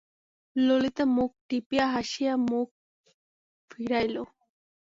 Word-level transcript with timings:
ললিতা 0.55 1.03
মুখ 1.15 1.31
টিপিয়া 1.47 1.85
হাসিয়া 1.93 2.33
মুখ 2.49 2.67
ফিরাইল। 3.71 4.15